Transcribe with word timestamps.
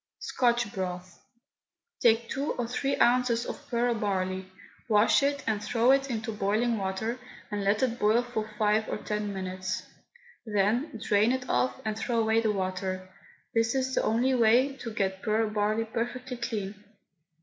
SCOTCH 0.17 0.73
BROTH. 0.73 1.23
Take 2.01 2.27
two 2.27 2.53
or 2.53 2.67
three 2.67 2.97
ounces 2.97 3.45
of 3.45 3.67
pearl 3.69 3.93
barley, 3.93 4.51
wash 4.89 5.21
it, 5.21 5.43
and 5.45 5.63
threw 5.63 5.91
it 5.91 6.09
into 6.09 6.31
boiling 6.31 6.79
water, 6.79 7.19
and 7.51 7.63
let 7.63 7.83
it 7.83 7.99
boil 7.99 8.23
for 8.23 8.49
five 8.57 8.89
or 8.89 8.97
ten 8.97 9.31
minutes. 9.31 9.83
Then 10.43 10.97
drain 10.99 11.31
it 11.31 11.47
off 11.47 11.79
and 11.85 11.95
threw 11.95 12.17
away 12.19 12.41
the 12.41 12.51
water. 12.51 13.09
This 13.53 13.75
is 13.75 13.93
the 13.93 14.01
only 14.01 14.33
way 14.33 14.75
to 14.77 14.91
get 14.91 15.21
pearl 15.21 15.47
barley 15.51 15.85
perfectly 15.85 16.37
clean. 16.37 16.83